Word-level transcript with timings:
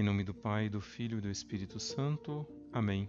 Em 0.00 0.02
nome 0.02 0.24
do 0.24 0.32
Pai, 0.32 0.66
do 0.70 0.80
Filho 0.80 1.18
e 1.18 1.20
do 1.20 1.30
Espírito 1.30 1.78
Santo. 1.78 2.46
Amém. 2.72 3.06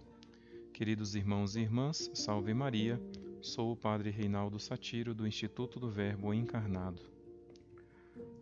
Queridos 0.74 1.14
irmãos 1.14 1.56
e 1.56 1.60
irmãs, 1.60 2.10
salve 2.12 2.52
Maria. 2.52 3.00
Sou 3.40 3.72
o 3.72 3.76
Padre 3.76 4.10
Reinaldo 4.10 4.58
Satiro 4.58 5.14
do 5.14 5.26
Instituto 5.26 5.80
do 5.80 5.88
Verbo 5.88 6.34
Encarnado. 6.34 7.00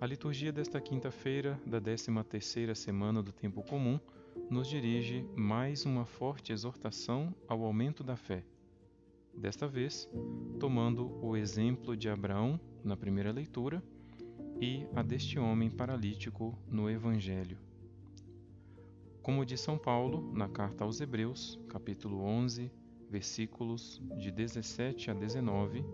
A 0.01 0.05
liturgia 0.05 0.51
desta 0.51 0.81
quinta-feira, 0.81 1.61
da 1.65 1.81
13ª 1.81 2.75
semana 2.75 3.23
do 3.23 3.31
tempo 3.31 3.63
comum, 3.63 4.01
nos 4.51 4.67
dirige 4.67 5.25
mais 5.37 5.87
uma 5.87 6.05
forte 6.05 6.53
exortação 6.53 7.33
ao 7.47 7.63
aumento 7.63 8.03
da 8.03 8.17
fé. 8.17 8.43
Desta 9.33 9.69
vez, 9.69 10.09
tomando 10.59 11.25
o 11.25 11.37
exemplo 11.37 11.97
de 11.97 12.09
Abraão 12.09 12.59
na 12.83 12.97
primeira 12.97 13.31
leitura 13.31 13.81
e 14.61 14.89
a 14.93 15.03
deste 15.03 15.39
homem 15.39 15.71
paralítico 15.71 16.59
no 16.69 16.91
Evangelho. 16.91 17.70
Como 19.31 19.47
diz 19.47 19.61
São 19.61 19.79
Paulo 19.79 20.33
na 20.35 20.49
carta 20.49 20.83
aos 20.83 21.01
Hebreus, 21.01 21.57
capítulo 21.69 22.21
11, 22.21 22.69
versículos 23.09 24.03
de 24.19 24.29
17 24.29 25.09
a 25.09 25.15
19, 25.15 25.85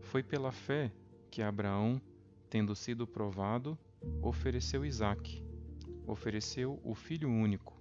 foi 0.00 0.24
pela 0.24 0.50
fé 0.50 0.92
que 1.30 1.40
Abraão, 1.40 2.02
tendo 2.50 2.74
sido 2.74 3.06
provado, 3.06 3.78
ofereceu 4.20 4.84
Isaque, 4.84 5.40
ofereceu 6.04 6.80
o 6.82 6.96
filho 6.96 7.30
único, 7.30 7.80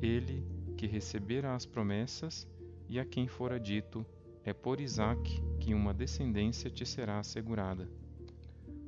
ele 0.00 0.46
que 0.76 0.86
recebera 0.86 1.52
as 1.52 1.66
promessas 1.66 2.46
e 2.88 3.00
a 3.00 3.04
quem 3.04 3.26
fora 3.26 3.58
dito: 3.58 4.06
É 4.44 4.52
por 4.52 4.80
Isaque 4.80 5.42
que 5.58 5.74
uma 5.74 5.92
descendência 5.92 6.70
te 6.70 6.86
será 6.86 7.18
assegurada. 7.18 7.90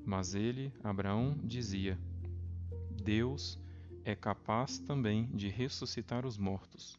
Mas 0.04 0.36
ele, 0.36 0.72
Abraão, 0.84 1.36
dizia: 1.42 1.98
Deus 3.02 3.58
é 4.06 4.14
capaz 4.14 4.78
também 4.78 5.26
de 5.34 5.48
ressuscitar 5.48 6.24
os 6.24 6.38
mortos. 6.38 6.96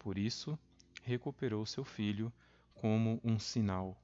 Por 0.00 0.18
isso, 0.18 0.58
recuperou 1.04 1.64
seu 1.64 1.84
filho 1.84 2.32
como 2.74 3.20
um 3.22 3.38
sinal. 3.38 3.96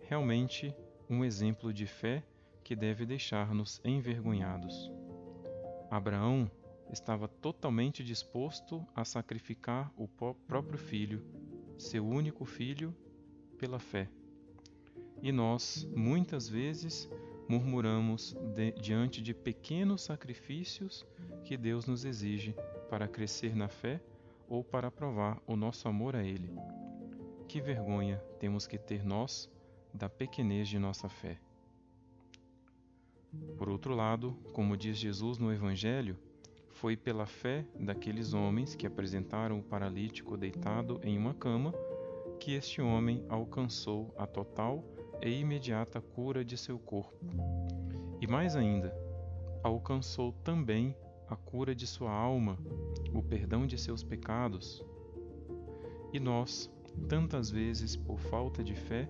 Realmente, 0.00 0.74
um 1.10 1.26
exemplo 1.26 1.74
de 1.74 1.86
fé 1.86 2.24
que 2.64 2.74
deve 2.74 3.04
deixar-nos 3.04 3.82
envergonhados. 3.84 4.90
Abraão 5.90 6.50
estava 6.90 7.28
totalmente 7.28 8.02
disposto 8.02 8.82
a 8.94 9.04
sacrificar 9.04 9.92
o 9.94 10.08
próprio 10.08 10.78
filho, 10.78 11.22
seu 11.76 12.06
único 12.06 12.46
filho, 12.46 12.96
pela 13.58 13.78
fé. 13.78 14.08
E 15.20 15.30
nós, 15.32 15.86
muitas 15.94 16.48
vezes, 16.48 17.10
murmuramos 17.48 18.36
de, 18.54 18.72
diante 18.72 19.22
de 19.22 19.32
pequenos 19.32 20.02
sacrifícios 20.02 21.06
que 21.44 21.56
Deus 21.56 21.86
nos 21.86 22.04
exige 22.04 22.54
para 22.90 23.08
crescer 23.08 23.56
na 23.56 23.68
fé 23.68 24.00
ou 24.48 24.62
para 24.62 24.90
provar 24.90 25.40
o 25.46 25.56
nosso 25.56 25.88
amor 25.88 26.14
a 26.14 26.22
Ele. 26.22 26.50
Que 27.48 27.60
vergonha 27.60 28.18
temos 28.38 28.66
que 28.66 28.78
ter 28.78 29.04
nós 29.04 29.50
da 29.92 30.08
pequenez 30.08 30.68
de 30.68 30.78
nossa 30.78 31.08
fé. 31.08 31.38
Por 33.56 33.68
outro 33.68 33.94
lado, 33.94 34.36
como 34.52 34.76
diz 34.76 34.96
Jesus 34.96 35.38
no 35.38 35.52
Evangelho, 35.52 36.18
foi 36.70 36.96
pela 36.96 37.26
fé 37.26 37.66
daqueles 37.78 38.34
homens 38.34 38.74
que 38.74 38.86
apresentaram 38.86 39.58
o 39.58 39.62
paralítico 39.62 40.36
deitado 40.36 41.00
em 41.02 41.18
uma 41.18 41.34
cama 41.34 41.74
que 42.38 42.54
este 42.54 42.80
homem 42.80 43.24
alcançou 43.28 44.14
a 44.16 44.26
total 44.26 44.84
e 45.20 45.28
imediata 45.28 46.00
cura 46.00 46.44
de 46.44 46.56
seu 46.56 46.78
corpo. 46.78 47.18
E 48.20 48.26
mais 48.26 48.54
ainda, 48.54 48.94
alcançou 49.62 50.32
também 50.44 50.96
a 51.28 51.36
cura 51.36 51.74
de 51.74 51.86
sua 51.86 52.12
alma, 52.12 52.56
o 53.12 53.22
perdão 53.22 53.66
de 53.66 53.76
seus 53.76 54.02
pecados. 54.02 54.84
E 56.12 56.20
nós, 56.20 56.70
tantas 57.08 57.50
vezes 57.50 57.96
por 57.96 58.18
falta 58.18 58.62
de 58.62 58.74
fé, 58.74 59.08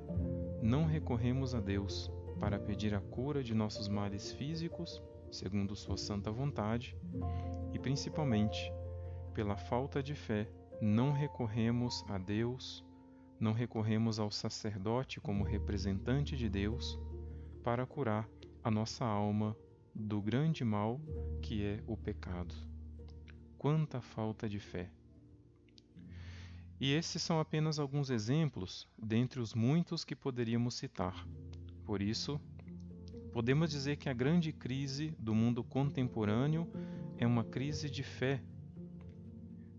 não 0.62 0.84
recorremos 0.84 1.54
a 1.54 1.60
Deus 1.60 2.10
para 2.40 2.58
pedir 2.58 2.94
a 2.94 3.00
cura 3.00 3.42
de 3.42 3.54
nossos 3.54 3.88
males 3.88 4.32
físicos, 4.32 5.02
segundo 5.30 5.76
Sua 5.76 5.96
santa 5.96 6.30
vontade, 6.30 6.96
e 7.72 7.78
principalmente, 7.78 8.72
pela 9.34 9.56
falta 9.56 10.02
de 10.02 10.14
fé, 10.14 10.48
não 10.80 11.12
recorremos 11.12 12.04
a 12.08 12.16
Deus 12.16 12.84
não 13.40 13.52
recorremos 13.52 14.18
ao 14.18 14.30
sacerdote 14.30 15.20
como 15.20 15.44
representante 15.44 16.36
de 16.36 16.48
Deus 16.48 16.98
para 17.62 17.86
curar 17.86 18.28
a 18.62 18.70
nossa 18.70 19.04
alma 19.04 19.56
do 19.94 20.20
grande 20.20 20.64
mal 20.64 21.00
que 21.42 21.64
é 21.64 21.82
o 21.86 21.96
pecado. 21.96 22.54
Quanta 23.56 24.00
falta 24.00 24.48
de 24.48 24.58
fé! 24.58 24.90
E 26.80 26.92
esses 26.92 27.20
são 27.20 27.40
apenas 27.40 27.78
alguns 27.78 28.08
exemplos 28.08 28.88
dentre 28.96 29.40
os 29.40 29.52
muitos 29.52 30.04
que 30.04 30.14
poderíamos 30.14 30.74
citar. 30.74 31.26
Por 31.84 32.00
isso, 32.00 32.40
podemos 33.32 33.70
dizer 33.70 33.96
que 33.96 34.08
a 34.08 34.12
grande 34.14 34.52
crise 34.52 35.12
do 35.18 35.34
mundo 35.34 35.64
contemporâneo 35.64 36.70
é 37.16 37.26
uma 37.26 37.42
crise 37.42 37.90
de 37.90 38.04
fé. 38.04 38.40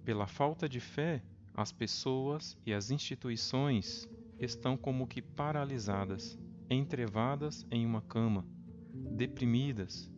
Pela 0.03 0.27
falta 0.27 0.67
de 0.67 0.81
fé, 0.81 1.23
as 1.59 1.73
pessoas 1.73 2.57
e 2.65 2.73
as 2.73 2.89
instituições 2.89 4.07
estão 4.39 4.77
como 4.77 5.05
que 5.05 5.21
paralisadas, 5.21 6.39
entrevadas 6.69 7.67
em 7.69 7.85
uma 7.85 8.01
cama, 8.01 8.45
deprimidas, 8.93 10.09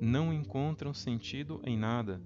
não 0.00 0.32
encontram 0.32 0.94
sentido 0.94 1.60
em 1.64 1.76
nada, 1.76 2.22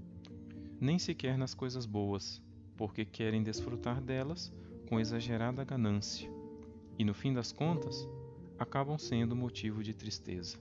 nem 0.78 0.98
sequer 0.98 1.38
nas 1.38 1.54
coisas 1.54 1.86
boas, 1.86 2.42
porque 2.76 3.06
querem 3.06 3.42
desfrutar 3.42 4.02
delas 4.02 4.52
com 4.86 5.00
exagerada 5.00 5.64
ganância 5.64 6.30
e, 6.98 7.06
no 7.06 7.14
fim 7.14 7.32
das 7.32 7.50
contas, 7.50 8.06
acabam 8.58 8.98
sendo 8.98 9.34
motivo 9.34 9.82
de 9.82 9.94
tristeza. 9.94 10.58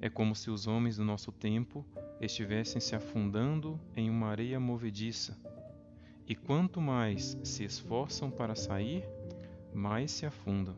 É 0.00 0.10
como 0.10 0.34
se 0.34 0.50
os 0.50 0.66
homens 0.66 0.96
do 0.96 1.04
nosso 1.04 1.30
tempo 1.30 1.86
estivessem 2.20 2.80
se 2.80 2.96
afundando 2.96 3.80
em 3.94 4.10
uma 4.10 4.26
areia 4.26 4.58
movediça 4.58 5.38
e 6.28 6.36
quanto 6.36 6.78
mais 6.78 7.38
se 7.42 7.64
esforçam 7.64 8.30
para 8.30 8.54
sair, 8.54 9.02
mais 9.72 10.10
se 10.10 10.26
afundam. 10.26 10.76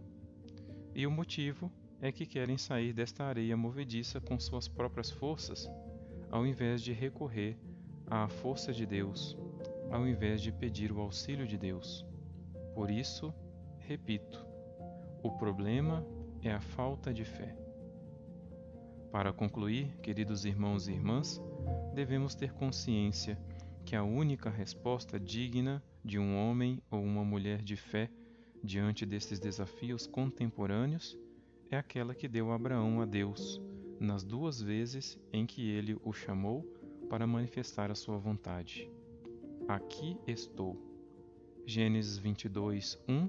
E 0.95 1.05
o 1.07 1.11
motivo 1.11 1.71
é 2.01 2.13
que 2.13 2.25
querem 2.25 2.57
sair 2.57 2.93
desta 2.93 3.25
areia 3.25 3.57
movediça 3.57 4.21
com 4.21 4.39
suas 4.39 4.69
próprias 4.69 5.11
forças, 5.11 5.69
ao 6.31 6.47
invés 6.47 6.81
de 6.83 6.93
recorrer 6.93 7.59
à 8.07 8.29
força 8.29 8.73
de 8.73 8.87
Deus, 8.87 9.37
ao 9.91 10.07
invés 10.07 10.41
de 10.41 10.53
pedir 10.53 10.93
o 10.93 11.01
auxílio 11.01 11.47
de 11.47 11.59
Deus. 11.59 12.07
Por 12.73 12.89
isso, 12.89 13.35
repito, 13.79 14.47
o 15.21 15.33
problema 15.33 16.07
é 16.43 16.53
a 16.53 16.61
falta 16.61 17.13
de 17.13 17.25
fé. 17.25 17.57
Para 19.11 19.33
concluir, 19.33 19.99
queridos 20.01 20.45
irmãos 20.45 20.87
e 20.87 20.93
irmãs, 20.93 21.43
devemos 21.93 22.37
ter 22.37 22.53
consciência 22.53 23.37
que 23.85 23.97
a 23.97 24.03
única 24.03 24.51
resposta 24.51 25.19
digna 25.19 25.83
de 26.05 26.19
um 26.19 26.37
homem 26.37 26.83
ou 26.91 27.03
uma 27.03 27.25
mulher 27.25 27.63
de 27.63 27.77
fé 27.77 28.11
diante 28.63 29.07
desses 29.07 29.39
desafios 29.39 30.07
contemporâneos 30.07 31.19
é 31.71 31.77
aquela 31.77 32.15
que 32.15 32.29
deu 32.29 32.53
Abraão 32.53 33.01
a 33.01 33.05
Deus 33.05 33.61
nas 33.99 34.25
duas 34.25 34.63
vezes 34.63 35.19
em 35.33 35.45
que 35.45 35.69
ele 35.71 35.97
o 36.03 36.13
chamou 36.13 36.63
para 37.09 37.27
manifestar 37.27 37.91
a 37.91 37.95
sua 37.95 38.17
vontade. 38.17 38.91
Aqui 39.69 40.19
estou. 40.27 40.77
Gênesis 41.67 42.17
22, 42.17 42.99
1, 43.07 43.29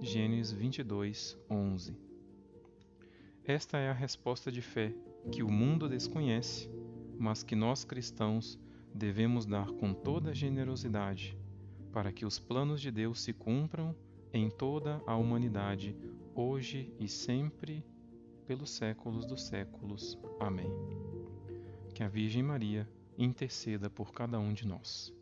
Gênesis 0.00 0.52
22, 0.52 1.38
11. 1.48 1.96
Esta 3.44 3.78
é 3.78 3.88
a 3.88 3.94
resposta 3.94 4.50
de 4.50 4.60
fé 4.60 4.92
que 5.30 5.42
o 5.42 5.50
mundo 5.50 5.88
desconhece, 5.88 6.68
mas 7.18 7.42
que 7.42 7.54
nós 7.54 7.84
cristãos 7.84 8.58
devemos 8.94 9.46
dar 9.46 9.70
com 9.72 9.92
toda 9.92 10.34
generosidade, 10.34 11.36
para 11.92 12.12
que 12.12 12.24
os 12.24 12.38
planos 12.38 12.80
de 12.80 12.90
Deus 12.90 13.20
se 13.20 13.32
cumpram 13.32 13.94
em 14.32 14.48
toda 14.48 15.02
a 15.06 15.16
humanidade, 15.16 15.96
hoje 16.34 16.92
e 16.98 17.08
sempre, 17.08 17.84
pelos 18.46 18.70
séculos 18.70 19.26
dos 19.26 19.46
séculos. 19.46 20.18
Amém. 20.38 20.70
Que 21.94 22.02
a 22.02 22.08
Virgem 22.08 22.42
Maria 22.42 22.88
interceda 23.18 23.90
por 23.90 24.12
cada 24.12 24.38
um 24.38 24.52
de 24.52 24.66
nós. 24.66 25.12